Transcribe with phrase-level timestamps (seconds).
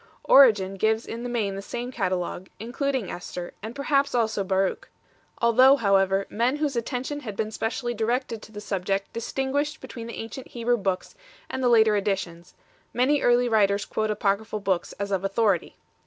[0.23, 4.89] Origen 2 gives in the main the same catalogue, including Esther, and perhaps also Baruch.
[5.39, 10.17] Although, however, men whose attention had been specially directed to the subject distinguished between the
[10.17, 11.13] ancient Hebrew books
[11.51, 12.55] and the later additions,
[12.95, 15.77] many early writers quote Apocry phal books as of authority.